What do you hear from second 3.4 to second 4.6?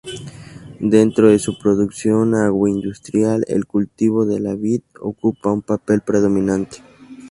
el cultivo de la